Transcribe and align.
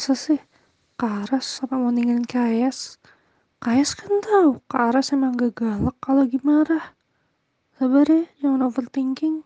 Masa 0.00 0.16
sih 0.16 0.40
Karas 0.96 1.60
apa 1.60 1.76
mau 1.76 1.92
ninggalin 1.92 2.24
Kak 2.24 2.56
Ayas? 2.56 2.96
Kan 3.60 4.24
tahu 4.24 4.56
Karas 4.64 5.12
emang 5.12 5.36
gak 5.36 5.60
galak 5.60 5.92
kalau 6.00 6.24
lagi 6.24 6.40
marah. 6.40 6.96
Sabar 7.76 8.08
ya, 8.08 8.24
jangan 8.40 8.72
overthinking. 8.72 9.44